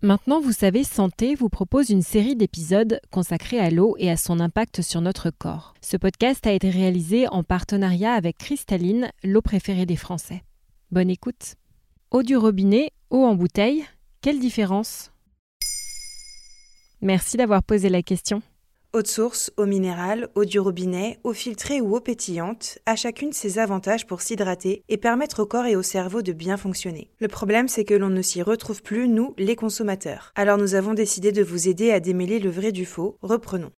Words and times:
Maintenant, 0.00 0.40
vous 0.40 0.52
savez, 0.52 0.84
Santé 0.84 1.34
vous 1.34 1.48
propose 1.48 1.90
une 1.90 2.02
série 2.02 2.36
d'épisodes 2.36 3.00
consacrés 3.10 3.58
à 3.58 3.68
l'eau 3.68 3.96
et 3.98 4.08
à 4.08 4.16
son 4.16 4.38
impact 4.38 4.80
sur 4.80 5.00
notre 5.00 5.30
corps. 5.30 5.74
Ce 5.80 5.96
podcast 5.96 6.46
a 6.46 6.52
été 6.52 6.70
réalisé 6.70 7.26
en 7.26 7.42
partenariat 7.42 8.12
avec 8.12 8.38
Cristalline, 8.38 9.10
l'eau 9.24 9.42
préférée 9.42 9.86
des 9.86 9.96
Français. 9.96 10.44
Bonne 10.92 11.10
écoute. 11.10 11.56
Eau 12.12 12.22
du 12.22 12.36
robinet, 12.36 12.92
eau 13.10 13.24
en 13.24 13.34
bouteille, 13.34 13.84
quelle 14.20 14.38
différence? 14.38 15.10
Merci 17.00 17.36
d'avoir 17.36 17.64
posé 17.64 17.88
la 17.88 18.02
question. 18.02 18.40
Eau 18.94 19.02
de 19.02 19.06
source, 19.06 19.52
eau 19.58 19.66
minérale, 19.66 20.28
eau 20.34 20.46
du 20.46 20.58
robinet, 20.58 21.18
eau 21.22 21.34
filtrée 21.34 21.82
ou 21.82 21.94
eau 21.94 22.00
pétillante, 22.00 22.78
à 22.86 22.96
chacune 22.96 23.34
ses 23.34 23.58
avantages 23.58 24.06
pour 24.06 24.22
s'hydrater 24.22 24.82
et 24.88 24.96
permettre 24.96 25.42
au 25.42 25.46
corps 25.46 25.66
et 25.66 25.76
au 25.76 25.82
cerveau 25.82 26.22
de 26.22 26.32
bien 26.32 26.56
fonctionner. 26.56 27.10
Le 27.20 27.28
problème, 27.28 27.68
c'est 27.68 27.84
que 27.84 27.92
l'on 27.92 28.08
ne 28.08 28.22
s'y 28.22 28.40
retrouve 28.40 28.82
plus, 28.82 29.06
nous, 29.06 29.34
les 29.36 29.56
consommateurs. 29.56 30.32
Alors 30.36 30.56
nous 30.56 30.74
avons 30.74 30.94
décidé 30.94 31.32
de 31.32 31.42
vous 31.42 31.68
aider 31.68 31.90
à 31.90 32.00
démêler 32.00 32.38
le 32.38 32.48
vrai 32.48 32.72
du 32.72 32.86
faux. 32.86 33.18
Reprenons. 33.20 33.72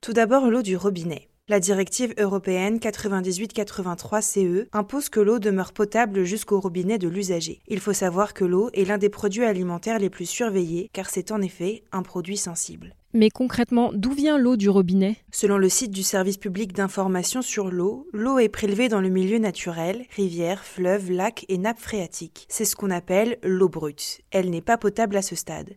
Tout 0.00 0.14
d'abord, 0.14 0.50
l'eau 0.50 0.62
du 0.62 0.76
robinet. 0.76 1.29
La 1.50 1.58
directive 1.58 2.14
européenne 2.16 2.76
98-83 2.76 4.22
CE 4.22 4.68
impose 4.72 5.08
que 5.08 5.18
l'eau 5.18 5.40
demeure 5.40 5.72
potable 5.72 6.22
jusqu'au 6.22 6.60
robinet 6.60 6.96
de 6.96 7.08
l'usager. 7.08 7.58
Il 7.66 7.80
faut 7.80 7.92
savoir 7.92 8.34
que 8.34 8.44
l'eau 8.44 8.70
est 8.72 8.84
l'un 8.84 8.98
des 8.98 9.08
produits 9.08 9.42
alimentaires 9.42 9.98
les 9.98 10.10
plus 10.10 10.26
surveillés 10.26 10.90
car 10.92 11.10
c'est 11.10 11.32
en 11.32 11.42
effet 11.42 11.82
un 11.90 12.04
produit 12.04 12.36
sensible. 12.36 12.94
Mais 13.14 13.30
concrètement, 13.30 13.90
d'où 13.92 14.12
vient 14.12 14.38
l'eau 14.38 14.56
du 14.56 14.68
robinet? 14.68 15.16
Selon 15.32 15.58
le 15.58 15.68
site 15.68 15.90
du 15.90 16.04
service 16.04 16.36
public 16.36 16.72
d'information 16.72 17.42
sur 17.42 17.72
l'eau, 17.72 18.06
l'eau 18.12 18.38
est 18.38 18.48
prélevée 18.48 18.88
dans 18.88 19.00
le 19.00 19.08
milieu 19.08 19.38
naturel, 19.38 20.06
rivières, 20.14 20.64
fleuves, 20.64 21.10
lacs 21.10 21.46
et 21.48 21.58
nappes 21.58 21.80
phréatiques. 21.80 22.46
C'est 22.48 22.64
ce 22.64 22.76
qu'on 22.76 22.92
appelle 22.92 23.38
l'eau 23.42 23.68
brute. 23.68 24.20
Elle 24.30 24.50
n'est 24.50 24.60
pas 24.60 24.78
potable 24.78 25.16
à 25.16 25.22
ce 25.22 25.34
stade. 25.34 25.74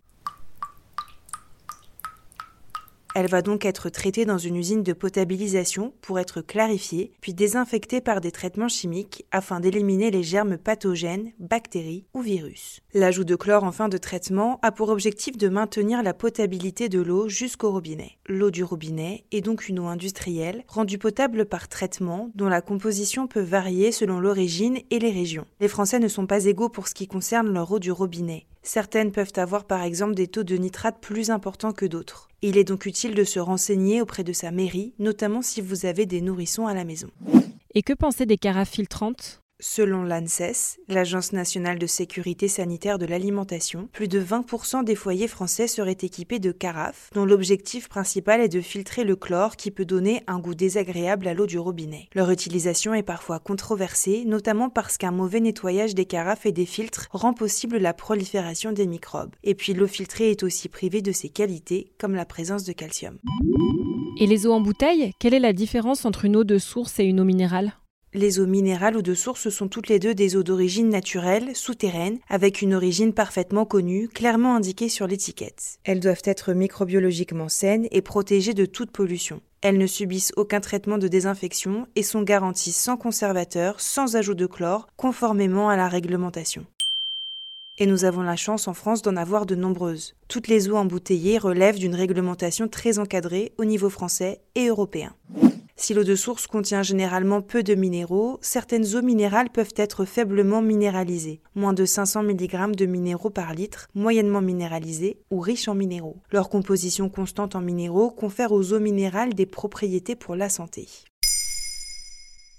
Elle 3.15 3.27
va 3.27 3.43
donc 3.43 3.63
être 3.65 3.89
traitée 3.89 4.25
dans 4.25 4.39
une 4.39 4.55
usine 4.55 4.81
de 4.81 4.93
potabilisation 4.93 5.93
pour 6.01 6.17
être 6.17 6.41
clarifiée, 6.41 7.11
puis 7.21 7.35
désinfectée 7.35 8.01
par 8.01 8.21
des 8.21 8.31
traitements 8.31 8.67
chimiques 8.67 9.25
afin 9.31 9.59
d'éliminer 9.59 10.09
les 10.09 10.23
germes 10.23 10.57
pathogènes, 10.57 11.31
bactéries 11.37 12.05
ou 12.15 12.21
virus. 12.21 12.79
L'ajout 12.95 13.23
de 13.23 13.35
chlore 13.35 13.65
en 13.65 13.71
fin 13.71 13.87
de 13.87 13.99
traitement 13.99 14.59
a 14.63 14.71
pour 14.71 14.89
objectif 14.89 15.37
de 15.37 15.47
maintenir 15.47 16.01
la 16.01 16.15
potabilité 16.15 16.89
de 16.89 17.01
l'eau 17.01 17.29
jusqu'au 17.29 17.69
robinet. 17.69 18.17
L'eau 18.27 18.49
du 18.49 18.63
robinet 18.63 19.25
est 19.31 19.41
donc 19.41 19.69
une 19.69 19.79
eau 19.79 19.85
industrielle 19.85 20.63
rendue 20.67 20.97
potable 20.97 21.45
par 21.45 21.67
traitement 21.67 22.31
dont 22.33 22.49
la 22.49 22.61
composition 22.61 23.27
peut 23.27 23.41
varier 23.41 23.91
selon 23.91 24.19
l'origine 24.19 24.79
et 24.89 24.97
les 24.97 25.11
régions. 25.11 25.45
Les 25.59 25.67
Français 25.67 25.99
ne 25.99 26.07
sont 26.07 26.25
pas 26.25 26.45
égaux 26.45 26.69
pour 26.69 26.87
ce 26.87 26.95
qui 26.95 27.07
concerne 27.07 27.53
leur 27.53 27.71
eau 27.71 27.77
du 27.77 27.91
robinet. 27.91 28.47
Certaines 28.63 29.11
peuvent 29.11 29.33
avoir 29.35 29.65
par 29.65 29.83
exemple 29.83 30.15
des 30.15 30.27
taux 30.27 30.45
de 30.45 30.55
nitrate 30.55 30.99
plus 31.01 31.29
importants 31.31 31.73
que 31.73 31.85
d'autres. 31.85 32.29
Il 32.41 32.57
est 32.57 32.63
donc 32.63 32.85
utile 32.85 33.13
de 33.13 33.25
se 33.25 33.39
renseigner 33.39 34.01
auprès 34.01 34.23
de 34.23 34.31
sa 34.31 34.51
mairie, 34.51 34.93
notamment 34.99 35.41
si 35.41 35.59
vous 35.59 35.85
avez 35.85 36.05
des 36.05 36.21
nourrissons 36.21 36.65
à 36.65 36.73
la 36.73 36.85
maison. 36.85 37.09
Et 37.75 37.81
que 37.83 37.93
penser 37.93 38.25
des 38.25 38.37
carafes 38.37 38.69
filtrantes? 38.69 39.42
Selon 39.65 40.03
l'ANSES, 40.03 40.77
l'Agence 40.89 41.31
nationale 41.31 41.79
de 41.79 41.87
sécurité 41.87 42.49
sanitaire 42.49 42.99
de 42.99 43.05
l'alimentation, 43.05 43.87
plus 43.93 44.09
de 44.09 44.21
20% 44.21 44.83
des 44.83 44.93
foyers 44.93 45.29
français 45.29 45.67
seraient 45.67 45.93
équipés 46.01 46.39
de 46.39 46.51
carafes, 46.51 47.09
dont 47.13 47.23
l'objectif 47.23 47.87
principal 47.87 48.41
est 48.41 48.49
de 48.49 48.59
filtrer 48.59 49.05
le 49.05 49.15
chlore 49.15 49.55
qui 49.55 49.71
peut 49.71 49.85
donner 49.85 50.21
un 50.27 50.39
goût 50.39 50.53
désagréable 50.53 51.29
à 51.29 51.33
l'eau 51.33 51.45
du 51.45 51.57
robinet. 51.59 52.09
Leur 52.13 52.29
utilisation 52.29 52.93
est 52.93 53.03
parfois 53.03 53.39
controversée, 53.39 54.25
notamment 54.25 54.69
parce 54.69 54.97
qu'un 54.97 55.11
mauvais 55.11 55.39
nettoyage 55.39 55.95
des 55.95 56.05
carafes 56.05 56.45
et 56.45 56.51
des 56.51 56.65
filtres 56.65 57.07
rend 57.11 57.33
possible 57.33 57.77
la 57.77 57.93
prolifération 57.93 58.73
des 58.73 58.85
microbes. 58.85 59.33
Et 59.45 59.55
puis 59.55 59.73
l'eau 59.73 59.87
filtrée 59.87 60.31
est 60.31 60.43
aussi 60.43 60.67
privée 60.67 61.01
de 61.01 61.13
ses 61.13 61.29
qualités, 61.29 61.93
comme 61.97 62.15
la 62.15 62.25
présence 62.25 62.65
de 62.65 62.73
calcium. 62.73 63.17
Et 64.19 64.27
les 64.27 64.45
eaux 64.45 64.51
en 64.51 64.59
bouteille 64.59 65.13
Quelle 65.19 65.33
est 65.33 65.39
la 65.39 65.53
différence 65.53 66.03
entre 66.03 66.25
une 66.25 66.35
eau 66.35 66.43
de 66.43 66.57
source 66.57 66.99
et 66.99 67.05
une 67.05 67.21
eau 67.21 67.23
minérale? 67.23 67.71
Les 68.13 68.39
eaux 68.39 68.45
minérales 68.45 68.97
ou 68.97 69.01
de 69.01 69.13
source 69.13 69.49
sont 69.49 69.67
toutes 69.67 69.87
les 69.87 69.99
deux 69.99 70.13
des 70.13 70.35
eaux 70.35 70.43
d'origine 70.43 70.89
naturelle, 70.89 71.55
souterraine, 71.55 72.19
avec 72.29 72.61
une 72.61 72.73
origine 72.73 73.13
parfaitement 73.13 73.65
connue, 73.65 74.07
clairement 74.07 74.55
indiquée 74.55 74.89
sur 74.89 75.07
l'étiquette. 75.07 75.79
Elles 75.83 75.99
doivent 75.99 76.21
être 76.25 76.53
microbiologiquement 76.53 77.49
saines 77.49 77.87
et 77.91 78.01
protégées 78.01 78.53
de 78.53 78.65
toute 78.65 78.91
pollution. 78.91 79.41
Elles 79.61 79.77
ne 79.77 79.87
subissent 79.87 80.33
aucun 80.35 80.59
traitement 80.59 80.97
de 80.97 81.07
désinfection 81.07 81.87
et 81.95 82.03
sont 82.03 82.21
garanties 82.21 82.73
sans 82.73 82.97
conservateur, 82.97 83.79
sans 83.79 84.15
ajout 84.15 84.35
de 84.35 84.45
chlore, 84.45 84.87
conformément 84.97 85.69
à 85.69 85.77
la 85.77 85.87
réglementation. 85.87 86.65
Et 87.79 87.87
nous 87.87 88.05
avons 88.05 88.21
la 88.21 88.35
chance 88.35 88.67
en 88.67 88.73
France 88.73 89.01
d'en 89.01 89.15
avoir 89.15 89.47
de 89.47 89.55
nombreuses. 89.55 90.13
Toutes 90.27 90.47
les 90.47 90.69
eaux 90.69 90.75
embouteillées 90.75 91.39
relèvent 91.39 91.79
d'une 91.79 91.95
réglementation 91.95 92.67
très 92.67 92.99
encadrée 92.99 93.53
au 93.57 93.65
niveau 93.65 93.89
français 93.89 94.41
et 94.53 94.67
européen. 94.67 95.15
Si 95.75 95.93
l'eau 95.93 96.03
de 96.03 96.15
source 96.15 96.45
contient 96.45 96.83
généralement 96.83 97.41
peu 97.41 97.63
de 97.63 97.73
minéraux, 97.73 98.37
certaines 98.41 98.95
eaux 98.95 99.01
minérales 99.01 99.49
peuvent 99.49 99.73
être 99.75 100.05
faiblement 100.05 100.61
minéralisées, 100.61 101.41
moins 101.55 101.73
de 101.73 101.83
500 101.83 102.23
mg 102.23 102.75
de 102.75 102.85
minéraux 102.85 103.31
par 103.31 103.53
litre, 103.53 103.87
moyennement 103.95 104.41
minéralisées 104.41 105.17
ou 105.31 105.39
riches 105.39 105.67
en 105.67 105.73
minéraux. 105.73 106.21
Leur 106.31 106.49
composition 106.49 107.09
constante 107.09 107.55
en 107.55 107.61
minéraux 107.61 108.11
confère 108.11 108.51
aux 108.51 108.71
eaux 108.71 108.79
minérales 108.79 109.33
des 109.33 109.47
propriétés 109.47 110.15
pour 110.15 110.35
la 110.35 110.47
santé. 110.47 110.87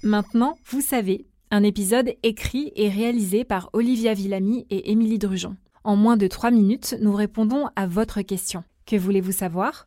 Maintenant, 0.02 0.58
vous 0.66 0.80
savez, 0.80 1.26
un 1.52 1.62
épisode 1.62 2.14
écrit 2.24 2.72
et 2.74 2.88
réalisé 2.88 3.44
par 3.44 3.70
Olivia 3.74 4.12
Villamy 4.12 4.66
et 4.70 4.90
Émilie 4.90 5.18
Drujon. 5.18 5.56
En 5.84 5.94
moins 5.94 6.16
de 6.16 6.26
3 6.26 6.50
minutes, 6.50 6.96
nous 7.00 7.14
répondons 7.14 7.68
à 7.76 7.86
votre 7.86 8.22
question. 8.22 8.64
Que 8.86 8.96
voulez-vous 8.96 9.32
savoir? 9.32 9.86